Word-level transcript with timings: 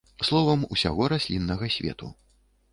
Словам, 0.29 0.63
усяго 0.77 1.11
расліннага 1.15 1.71
свету. 1.77 2.13